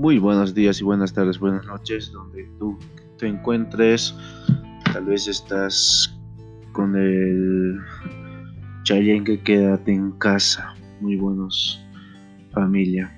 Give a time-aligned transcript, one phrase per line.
[0.00, 2.78] Muy buenos días y buenas tardes, buenas noches, donde tú
[3.18, 4.14] te encuentres.
[4.94, 6.18] Tal vez estás
[6.72, 7.78] con el
[9.24, 10.74] que quédate en casa.
[11.02, 11.84] Muy buenos
[12.52, 13.12] familia.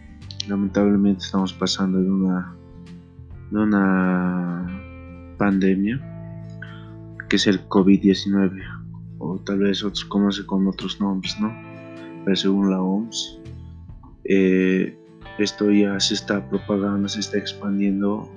[0.48, 2.52] Lamentablemente estamos pasando de una
[3.52, 6.00] de una pandemia
[7.28, 8.60] que es el COVID-19
[9.18, 11.54] o tal vez otros conoce con otros nombres, ¿no?
[12.24, 13.38] Pero según la OMS
[14.24, 14.98] eh,
[15.38, 18.30] esto ya se está propagando, se está expandiendo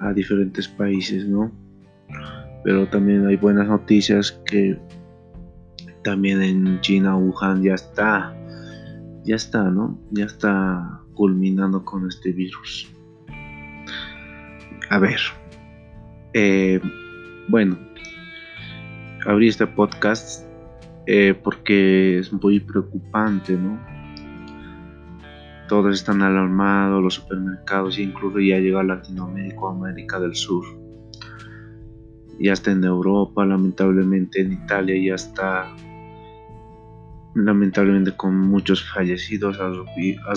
[0.00, 1.52] a diferentes países, ¿no?
[2.64, 4.78] Pero también hay buenas noticias que
[6.02, 8.34] también en China, Wuhan ya está,
[9.24, 9.98] ya está, ¿no?
[10.10, 12.90] Ya está culminando con este virus.
[14.90, 15.20] A ver,
[16.34, 16.80] eh,
[17.48, 17.76] bueno,
[19.26, 20.46] abrí este podcast
[21.06, 23.78] eh, porque es muy preocupante, ¿no?
[25.68, 30.64] Todos están alarmados, los supermercados, incluso ya llegó a Latinoamérica o América del Sur.
[32.40, 35.66] Ya está en Europa, lamentablemente en Italia ya está,
[37.34, 39.70] lamentablemente con muchos fallecidos, ha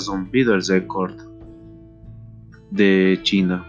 [0.05, 1.15] rompido el récord
[2.71, 3.65] de China.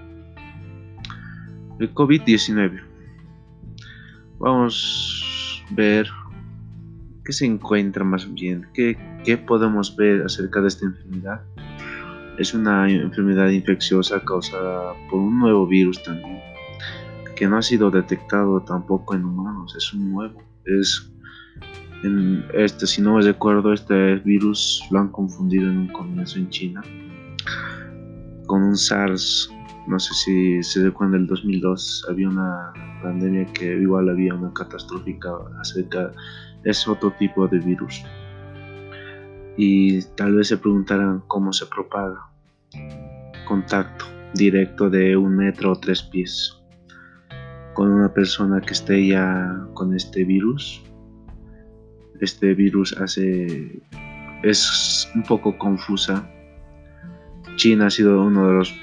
[1.78, 2.80] El COVID-19.
[4.38, 6.08] Vamos a ver
[7.24, 11.42] qué se encuentra más bien, qué, qué podemos ver acerca de esta enfermedad
[12.38, 16.40] es una enfermedad infecciosa causada por un nuevo virus también,
[17.36, 20.42] que no ha sido detectado tampoco en humanos, es un nuevo.
[20.64, 21.12] Es
[22.02, 26.48] en este, si no me recuerdo, este virus lo han confundido en un comienzo en
[26.50, 26.82] China
[28.46, 29.52] con un SARS.
[29.86, 35.30] No sé si se recuerda el 2002 había una pandemia que igual había una catastrófica
[35.60, 36.12] acerca
[36.64, 38.04] es otro tipo de virus
[39.56, 42.28] y tal vez se preguntarán cómo se propaga.
[43.46, 46.58] Contacto directo de un metro o tres pies
[47.74, 50.82] con una persona que esté ya con este virus.
[52.20, 53.82] Este virus hace
[54.42, 56.28] es un poco confusa.
[57.56, 58.74] China ha sido uno de los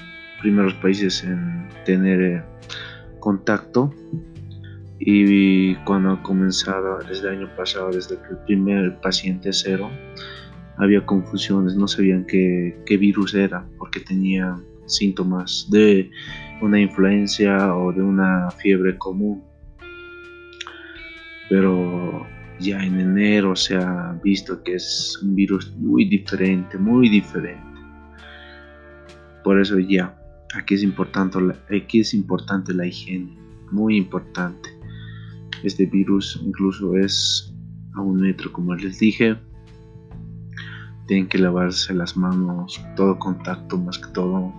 [0.42, 2.44] primeros países en tener eh,
[3.20, 3.94] contacto
[5.00, 9.90] y cuando ha comenzado desde el año pasado, desde que el primer paciente cero,
[10.78, 16.10] había confusiones, no sabían qué, virus era porque tenía síntomas de
[16.62, 19.44] una influencia o de una fiebre común.
[21.50, 22.26] Pero
[22.60, 27.64] ya en enero se ha visto que es un virus muy diferente, muy diferente.
[29.44, 30.18] Por eso ya,
[30.56, 31.40] aquí es importante,
[31.76, 33.38] aquí es importante la higiene,
[33.72, 34.79] muy importante.
[35.64, 37.54] Este virus incluso es
[37.96, 39.38] a un metro, como les dije,
[41.08, 44.54] tienen que lavarse las manos, todo contacto más que todo.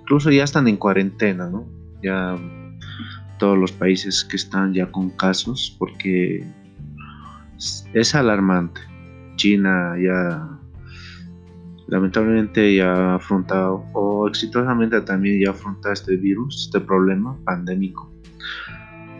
[0.00, 1.66] Incluso ya están en cuarentena, ¿no?
[2.02, 2.36] Ya
[3.38, 6.46] todos los países que están ya con casos, porque
[7.92, 8.80] es alarmante.
[9.36, 10.48] China ya
[11.86, 18.10] lamentablemente ya ha afrontado o exitosamente también ya afronta este virus, este problema pandémico.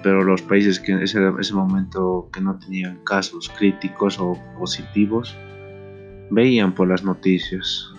[0.05, 5.35] Pero los países que en ese, ese momento que no tenían casos críticos o positivos,
[6.31, 7.91] veían por las noticias.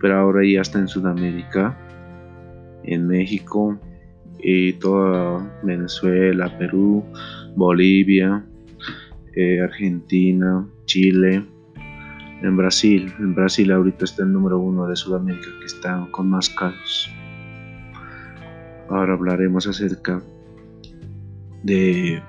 [0.00, 1.78] Pero ahora ya está en Sudamérica,
[2.82, 3.78] en México
[4.40, 7.04] y toda Venezuela, Perú,
[7.54, 8.44] Bolivia,
[9.36, 11.44] eh, Argentina, Chile,
[12.42, 13.14] en Brasil.
[13.20, 17.08] En Brasil ahorita está el número uno de Sudamérica que está con más casos.
[18.90, 20.20] Ahora hablaremos acerca
[21.64, 22.22] de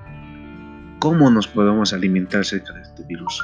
[0.99, 3.43] cómo nos podemos alimentar acerca de este virus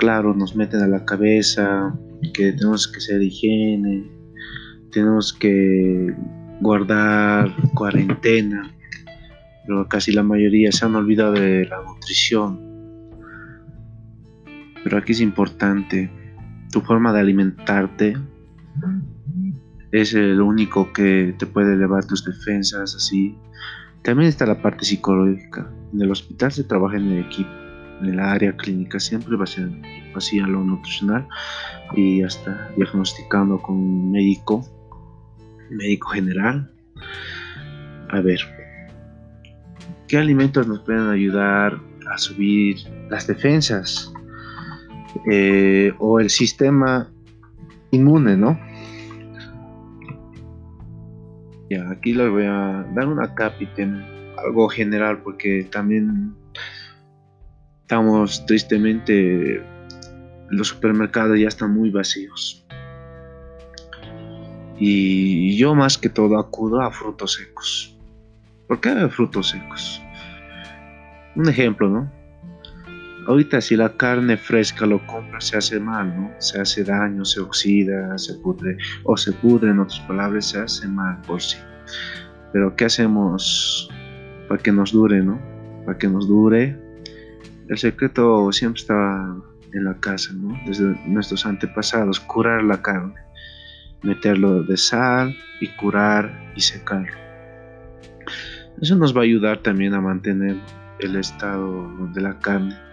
[0.00, 1.94] claro, nos meten a la cabeza
[2.32, 4.10] que tenemos que ser higiene,
[4.90, 6.16] tenemos que
[6.62, 8.74] guardar cuarentena,
[9.66, 12.58] pero casi la mayoría se han olvidado de la nutrición.
[14.82, 16.10] Pero aquí es importante,
[16.72, 18.16] tu forma de alimentarte
[19.92, 23.36] es lo único que te puede elevar tus defensas, así.
[24.02, 25.70] También está la parte psicológica.
[25.92, 27.50] En el hospital se trabaja en el equipo
[28.02, 29.68] en la área clínica siempre va a ser
[30.14, 31.26] así a lo nutricional
[31.94, 34.64] y hasta diagnosticando con un médico,
[35.70, 36.70] médico general.
[38.08, 38.40] A ver,
[40.08, 41.78] ¿qué alimentos nos pueden ayudar
[42.10, 44.12] a subir las defensas
[45.30, 47.08] eh, o el sistema
[47.90, 48.58] inmune, no?
[51.70, 54.04] Ya, aquí les voy a dar una capiten,
[54.36, 56.34] algo general, porque también
[57.82, 59.62] estamos tristemente,
[60.48, 62.66] los supermercados ya están muy vacíos.
[64.78, 67.96] Y yo más que todo acudo a frutos secos.
[68.66, 70.02] ¿Por qué frutos secos?
[71.36, 72.19] Un ejemplo, ¿no?
[73.30, 76.32] Ahorita si la carne fresca lo compra se hace mal, ¿no?
[76.40, 80.88] Se hace daño, se oxida, se pudre, o se pudre, en otras palabras, se hace
[80.88, 81.56] mal por sí.
[82.52, 83.88] Pero ¿qué hacemos
[84.48, 85.40] para que nos dure, ¿no?
[85.86, 86.76] Para que nos dure.
[87.68, 89.36] El secreto siempre estaba
[89.74, 90.58] en la casa, ¿no?
[90.66, 93.14] Desde nuestros antepasados, curar la carne,
[94.02, 97.14] meterlo de sal y curar y secarlo.
[98.82, 100.56] Eso nos va a ayudar también a mantener
[100.98, 102.89] el estado de la carne.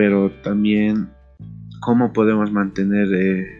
[0.00, 1.10] Pero también
[1.80, 3.58] cómo podemos mantener eh,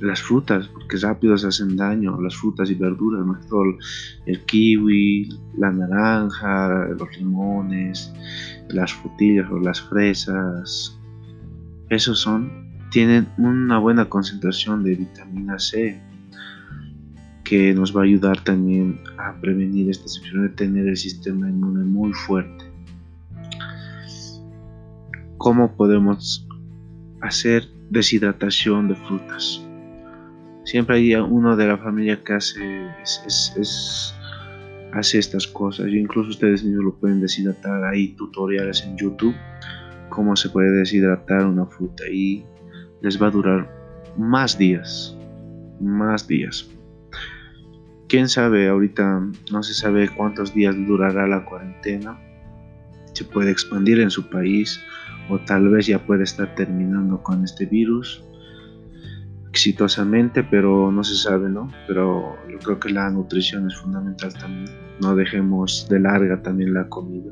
[0.00, 3.62] las frutas, porque rápido se hacen daño, las frutas y verduras, más todo
[4.24, 8.10] el kiwi, la naranja, los limones,
[8.70, 10.98] las frutillas o las fresas,
[11.90, 12.50] esos son,
[12.90, 16.00] tienen una buena concentración de vitamina C
[17.44, 22.14] que nos va a ayudar también a prevenir estas enfermedades, tener el sistema inmune muy
[22.14, 22.73] fuerte.
[25.44, 26.48] ¿Cómo podemos
[27.20, 29.62] hacer deshidratación de frutas?
[30.64, 32.88] Siempre hay uno de la familia que hace,
[34.94, 35.88] hace estas cosas.
[35.88, 37.84] incluso ustedes mismos lo pueden deshidratar.
[37.84, 39.34] Hay tutoriales en YouTube
[40.08, 42.42] cómo se puede deshidratar una fruta y
[43.02, 43.70] les va a durar
[44.16, 45.14] más días.
[45.78, 46.70] Más días.
[48.08, 52.18] Quién sabe, ahorita no se sabe cuántos días durará la cuarentena.
[53.12, 54.80] Se puede expandir en su país
[55.28, 58.22] o tal vez ya puede estar terminando con este virus
[59.54, 61.70] exitosamente, pero no se sabe, ¿no?
[61.86, 64.68] Pero yo creo que la nutrición es fundamental también.
[65.00, 67.30] No dejemos de larga también la comida,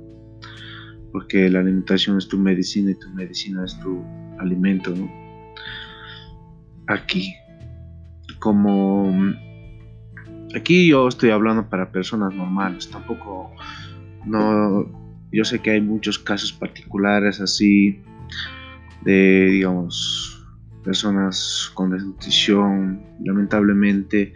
[1.10, 4.00] porque la alimentación es tu medicina y tu medicina es tu
[4.38, 5.10] alimento, ¿no?
[6.86, 7.34] Aquí,
[8.38, 9.12] como
[10.54, 13.50] aquí yo estoy hablando para personas normales, tampoco
[14.26, 15.01] no
[15.32, 18.00] yo sé que hay muchos casos particulares así
[19.02, 20.46] de digamos
[20.84, 23.02] personas con desnutrición.
[23.24, 24.32] Lamentablemente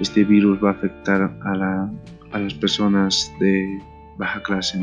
[0.00, 1.90] este virus va a afectar a,
[2.38, 3.80] las personas de
[4.18, 4.78] baja clase.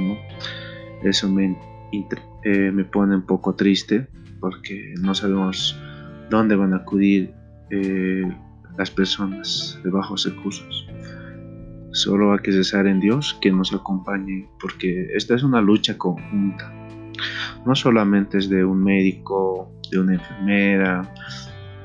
[1.04, 1.58] Eso me,
[1.92, 4.08] eh, me pone un poco triste
[4.40, 5.78] porque no sabemos
[6.30, 7.34] dónde van a acudir
[7.70, 8.24] eh,
[8.78, 10.88] las personas de bajos recursos.
[11.92, 16.72] Solo hay que cesar en Dios que nos acompañe porque esta es una lucha conjunta.
[17.66, 21.14] No solamente es de un médico de una enfermera,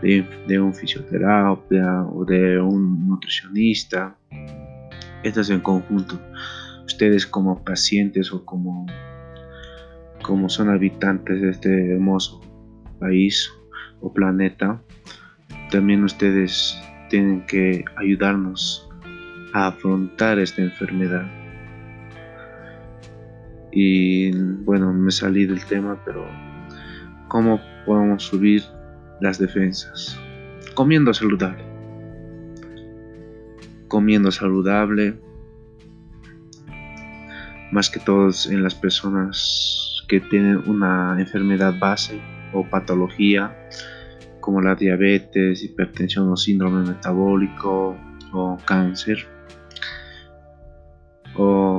[0.02, 4.16] de, un fisioterapeuta o de un nutricionista.
[5.24, 6.20] Esto es en conjunto.
[6.84, 8.86] Ustedes como pacientes o como,
[10.22, 12.40] como son habitantes de este hermoso
[13.00, 13.50] país
[14.00, 14.80] o planeta,
[15.70, 16.80] también ustedes
[17.10, 18.85] tienen que ayudarnos
[19.56, 21.26] a afrontar esta enfermedad.
[23.72, 24.30] Y
[24.64, 26.26] bueno, me salí del tema, pero
[27.28, 28.62] ¿cómo podemos subir
[29.22, 30.20] las defensas.
[30.74, 31.64] Comiendo saludable.
[33.88, 35.18] Comiendo saludable.
[37.72, 42.20] Más que todos en las personas que tienen una enfermedad base
[42.52, 43.56] o patología
[44.40, 47.96] como la diabetes, hipertensión o síndrome metabólico
[48.32, 49.35] o cáncer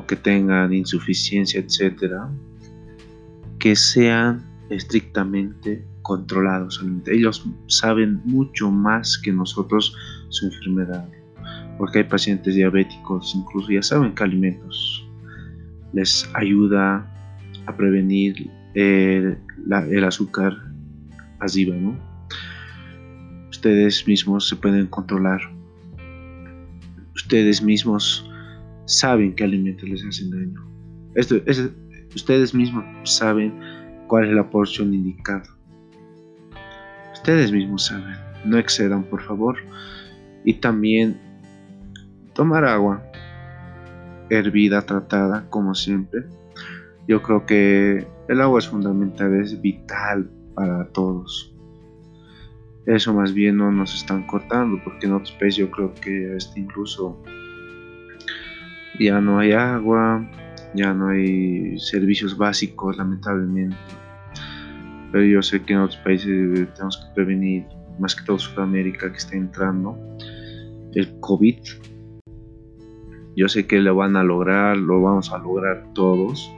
[0.07, 2.29] que tengan insuficiencia, etcétera,
[3.59, 6.83] que sean estrictamente controlados.
[7.07, 9.95] Ellos saben mucho más que nosotros
[10.29, 11.07] su enfermedad,
[11.77, 15.07] porque hay pacientes diabéticos, incluso ya saben que alimentos
[15.93, 17.05] les ayuda
[17.65, 19.37] a prevenir el,
[19.69, 20.55] el azúcar
[21.39, 21.97] pasiva, ¿no?
[23.49, 25.41] Ustedes mismos se pueden controlar.
[27.15, 28.26] Ustedes mismos
[28.87, 30.65] saben qué alimentos les hacen daño.
[31.13, 31.69] Esto, es,
[32.15, 33.53] ustedes mismos saben
[34.07, 35.45] cuál es la porción indicada.
[37.13, 38.15] Ustedes mismos saben,
[38.45, 39.57] no excedan por favor.
[40.45, 41.19] Y también
[42.33, 43.03] tomar agua
[44.29, 46.23] hervida, tratada, como siempre.
[47.07, 51.53] Yo creo que el agua es fundamental, es vital para todos.
[52.85, 56.61] Eso más bien no nos están cortando, porque en otros países yo creo que este
[56.61, 57.21] incluso
[58.99, 60.29] ya no hay agua,
[60.73, 63.77] ya no hay servicios básicos, lamentablemente
[65.11, 66.27] pero yo sé que en otros países
[66.73, 67.65] tenemos que prevenir,
[67.99, 69.97] más que todo Sudamérica que está entrando,
[70.93, 71.57] el COVID.
[73.35, 76.51] Yo sé que lo van a lograr, lo vamos a lograr todos.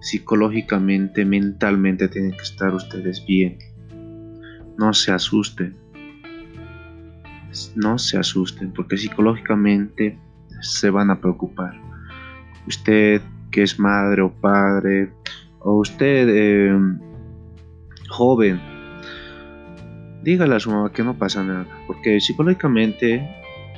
[0.00, 3.58] Psicológicamente, mentalmente tienen que estar ustedes bien.
[4.78, 5.76] No se asusten.
[7.76, 10.18] no se asusten porque psicológicamente
[10.60, 11.74] se van a preocupar.
[12.66, 15.10] Usted que es madre o padre,
[15.60, 16.78] o usted eh,
[18.08, 18.60] joven,
[20.22, 23.26] dígale a su mamá que no pasa nada, porque psicológicamente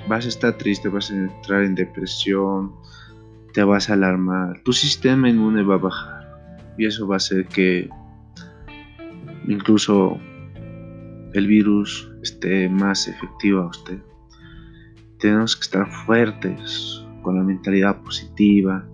[0.08, 2.72] vas a estar triste, vas a entrar en depresión,
[3.52, 7.46] te vas a alarmar, tu sistema inmune va a bajar y eso va a hacer
[7.46, 7.88] que
[9.46, 10.18] incluso
[11.34, 13.98] el virus esté más efectivo a usted.
[15.20, 18.84] Tenemos que estar fuertes, con la mentalidad positiva,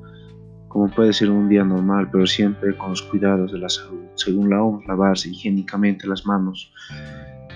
[0.69, 4.01] como puede ser un día normal, pero siempre con los cuidados de la salud.
[4.15, 6.73] Según la OMS, lavarse higiénicamente las manos,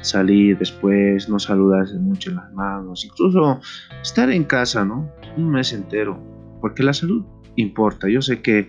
[0.00, 3.60] salir después, no saludarse mucho en las manos, incluso
[4.00, 5.10] estar en casa, ¿no?
[5.36, 6.18] Un mes entero,
[6.60, 7.24] porque la salud
[7.56, 8.08] importa.
[8.08, 8.68] Yo sé que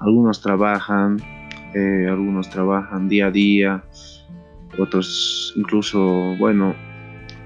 [0.00, 1.18] algunos trabajan,
[1.74, 3.84] eh, algunos trabajan día a día,
[4.78, 6.74] otros incluso, bueno,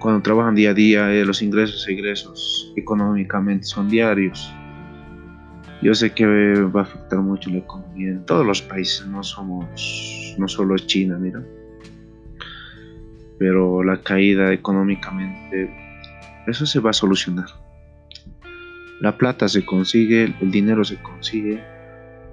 [0.01, 4.53] cuando trabajan día a día, eh, los ingresos e ingresos económicamente son diarios.
[5.83, 10.35] Yo sé que va a afectar mucho la economía en todos los países, no somos,
[10.39, 11.43] no solo China, mira.
[13.39, 15.71] Pero la caída económicamente,
[16.47, 17.47] eso se va a solucionar.
[19.01, 21.63] La plata se consigue, el dinero se consigue,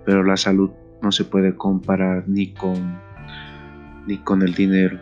[0.05, 0.71] pero la salud
[1.01, 2.99] no se puede comparar ni con
[4.07, 4.99] ni con el dinero.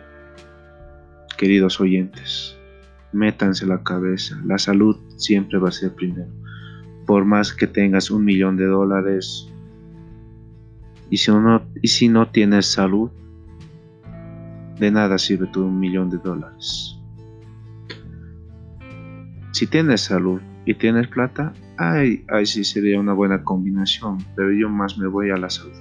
[1.36, 2.55] Queridos oyentes,
[3.16, 6.30] métanse la cabeza, la salud siempre va a ser primero.
[7.06, 9.52] Por más que tengas un millón de dólares
[11.10, 13.10] y si no, y si no tienes salud,
[14.78, 17.00] de nada sirve tu un millón de dólares.
[19.52, 24.68] Si tienes salud y tienes plata, ay, ay sí sería una buena combinación, pero yo
[24.68, 25.72] más me voy a la salud.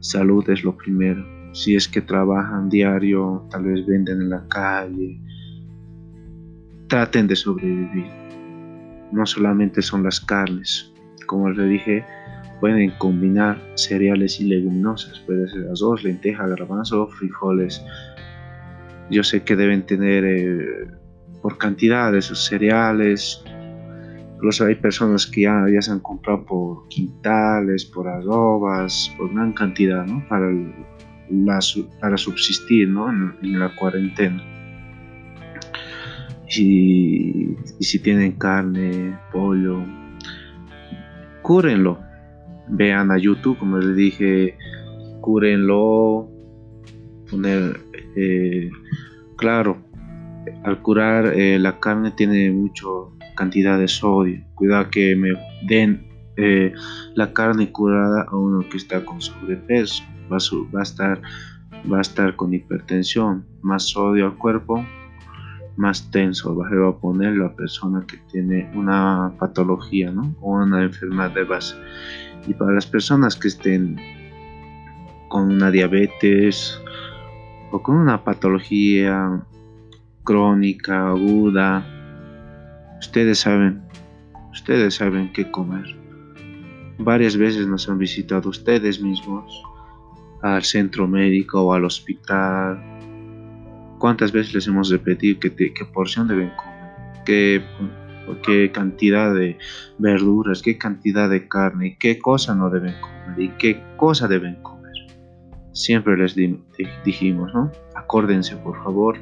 [0.00, 1.24] Salud es lo primero.
[1.52, 5.20] Si es que trabajan diario, tal vez venden en la calle,
[6.92, 8.04] traten de sobrevivir.
[9.12, 10.92] No solamente son las carnes,
[11.24, 12.04] como les dije,
[12.60, 17.82] pueden combinar cereales y leguminosas, puede ser arroz, lenteja, garbanzo, frijoles.
[19.10, 20.86] Yo sé que deben tener eh,
[21.40, 23.42] por cantidad de esos cereales,
[24.34, 29.52] Incluso hay personas que ya, ya se han comprado por quintales, por arrobas, por gran
[29.52, 30.26] cantidad, ¿no?
[30.28, 30.50] Para,
[32.00, 33.08] para subsistir, ¿no?
[33.08, 34.61] En, la cuarentena.
[36.56, 39.84] Y, si tienen carne, pollo,
[41.42, 41.98] cúrenlo.
[42.68, 44.56] Vean a YouTube, como les dije,
[45.20, 46.28] cúrenlo.
[47.30, 47.80] Poner,
[48.16, 48.70] eh,
[49.36, 49.78] claro,
[50.64, 54.44] al curar eh, la carne tiene mucho cantidad de sodio.
[54.54, 55.30] Cuidado que me
[55.66, 56.06] den
[56.36, 56.72] eh,
[57.14, 60.04] la carne curada a uno que está con sobrepeso.
[60.30, 61.22] Va a, va a, estar,
[61.90, 64.84] va a estar con hipertensión, más sodio al cuerpo,
[65.76, 70.34] más tenso va a poner la persona que tiene una patología ¿no?
[70.40, 71.76] o una enfermedad de base.
[72.46, 73.96] Y para las personas que estén
[75.28, 76.80] con una diabetes
[77.70, 79.42] o con una patología
[80.24, 81.84] crónica, aguda,
[83.02, 83.82] Ustedes saben,
[84.52, 85.84] ustedes saben qué comer.
[86.98, 89.60] Varias veces nos han visitado ustedes mismos
[90.40, 92.80] al centro médico o al hospital.
[94.02, 97.22] ¿Cuántas veces les hemos repetido qué, porción deben comer?
[97.24, 97.62] ¿Qué,
[98.42, 99.56] qué cantidad de
[99.96, 104.92] verduras, qué cantidad de carne, qué cosa no deben comer y qué cosa deben comer?
[105.70, 106.34] Siempre les
[107.04, 107.70] dijimos, ¿no?
[107.94, 109.18] Acórdense, por favor,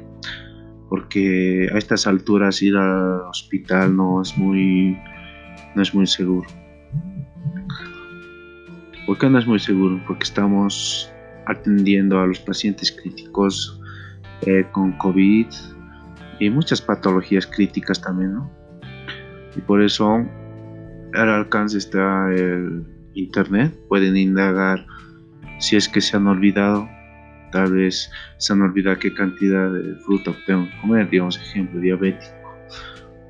[0.89, 4.97] porque a estas alturas ir al hospital no es muy,
[5.75, 6.47] no es muy seguro.
[9.05, 10.01] ¿Por qué no es muy seguro?
[10.07, 11.13] Porque estamos
[11.45, 13.77] atendiendo a los pacientes críticos
[14.45, 15.47] eh, con COVID
[16.39, 18.51] y muchas patologías críticas también, ¿no?
[19.55, 20.25] Y por eso
[21.13, 24.85] al alcance está el internet, pueden indagar
[25.59, 26.87] si es que se han olvidado
[27.51, 32.33] tal vez se han olvidado qué cantidad de fruta tengo que comer, digamos ejemplo, diabético.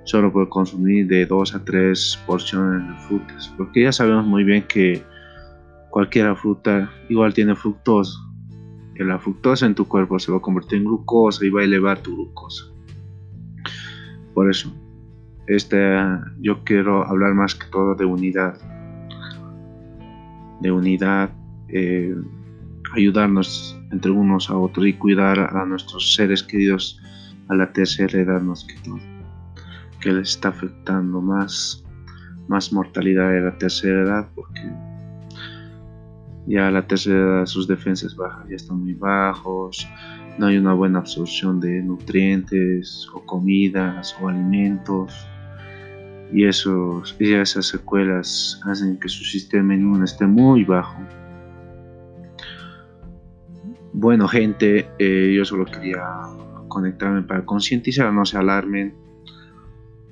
[0.04, 4.64] Solo puedo consumir de 2 a 3 porciones de frutas, porque ya sabemos muy bien
[4.64, 5.04] que
[5.90, 8.18] cualquier fruta igual tiene fructosa.
[9.04, 12.00] La fructosa en tu cuerpo se va a convertir en glucosa y va a elevar
[12.00, 12.66] tu glucosa.
[14.34, 14.74] Por eso,
[15.48, 15.98] este,
[16.40, 18.58] yo quiero hablar más que todo de unidad.
[20.62, 21.32] De unidad,
[21.70, 22.16] eh,
[22.96, 27.02] ayudarnos entre unos a otros y cuidar a nuestros seres queridos
[27.50, 29.00] a la tercera edad más que todo,
[30.00, 31.84] que les está afectando más,
[32.48, 34.62] más mortalidad de la tercera edad porque
[36.48, 39.88] ya la tercera edad sus defensas bajas ya están muy bajos,
[40.38, 45.14] no hay una buena absorción de nutrientes o comidas o alimentos
[46.34, 50.98] y, esos, y esas secuelas hacen que su sistema inmune esté muy bajo.
[53.94, 56.04] Bueno gente, eh, yo solo quería
[56.70, 58.96] conectarme para concientizar, no se alarmen,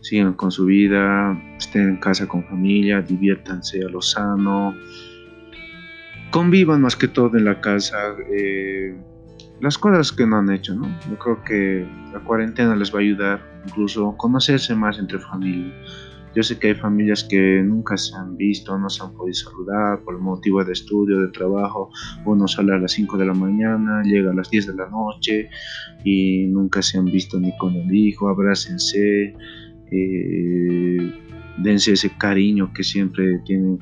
[0.02, 4.76] sigan con su vida, estén en casa con familia, diviértanse a lo sano,
[6.32, 7.98] convivan más que todo en la casa.
[8.32, 8.96] Eh,
[9.62, 10.88] las cosas que no han hecho, ¿no?
[11.10, 15.74] Yo creo que la cuarentena les va a ayudar incluso a conocerse más entre familia.
[16.36, 20.04] Yo sé que hay familias que nunca se han visto, no se han podido saludar
[20.04, 21.90] por motivo de estudio, de trabajo.
[22.24, 25.50] Uno sale a las 5 de la mañana, llega a las 10 de la noche
[26.04, 28.30] y nunca se han visto ni con el hijo.
[28.30, 29.34] Abrácense,
[29.92, 31.14] eh,
[31.58, 33.80] dense ese cariño que siempre tienen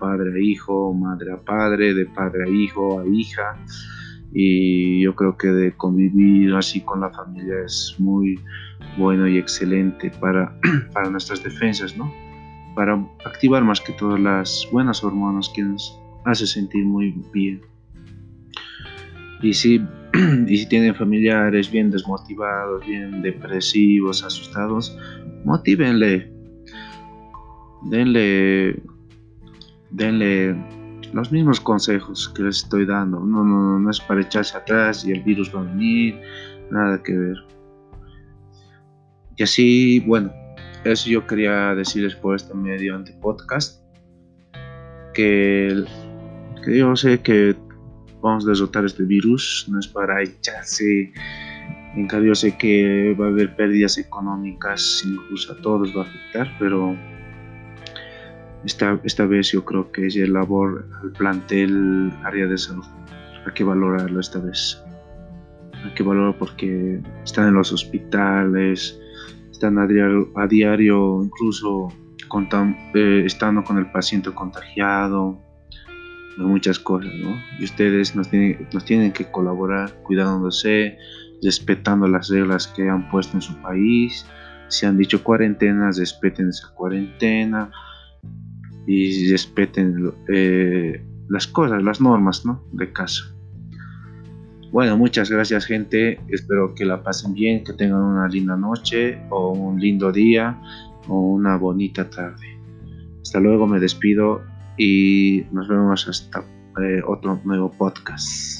[0.00, 3.56] padre a hijo, madre a padre, de padre a hijo, a hija
[4.32, 8.38] y yo creo que de convivir así con la familia es muy
[8.96, 10.54] bueno y excelente para,
[10.92, 12.12] para nuestras defensas, ¿no?
[12.74, 17.60] Para activar más que todas las buenas hormonas que nos hace sentir muy bien.
[19.42, 19.82] Y si,
[20.46, 24.96] y si tienen familiares bien desmotivados, bien depresivos, asustados,
[25.44, 26.32] motívenle.
[27.82, 28.80] Denle,
[29.90, 30.56] denle
[31.12, 33.20] los mismos consejos que les estoy dando.
[33.20, 36.20] No, no, no es para echarse atrás y el virus va a venir,
[36.70, 37.36] nada que ver.
[39.36, 40.32] Y así, bueno,
[40.84, 43.82] eso yo quería decirles por este medio ante podcast.
[45.14, 45.84] Que,
[46.64, 47.56] que yo sé que
[48.22, 51.12] vamos a derrotar este virus, no es para echarse.
[51.96, 56.56] En cambio, sé que va a haber pérdidas económicas, incluso a todos va a afectar,
[56.58, 56.96] pero
[58.64, 62.84] esta, esta vez yo creo que es el labor al plantel área de salud.
[63.46, 64.82] Hay que valorarlo esta vez.
[65.84, 69.00] Hay que valorarlo porque están en los hospitales,
[69.50, 71.88] están a diario, incluso
[72.94, 75.40] eh, estando con el paciente contagiado,
[76.36, 77.36] muchas cosas, ¿no?
[77.58, 80.96] Y ustedes nos tienen, nos tienen que colaborar cuidándose,
[81.42, 84.26] respetando las reglas que han puesto en su país.
[84.68, 87.70] Si han dicho cuarentenas, respeten esa cuarentena
[88.90, 92.60] y respeten eh, las cosas, las normas ¿no?
[92.72, 93.22] de casa.
[94.72, 99.52] Bueno, muchas gracias gente, espero que la pasen bien, que tengan una linda noche o
[99.52, 100.60] un lindo día
[101.06, 102.58] o una bonita tarde.
[103.22, 104.42] Hasta luego, me despido
[104.76, 106.40] y nos vemos hasta
[106.82, 108.59] eh, otro nuevo podcast.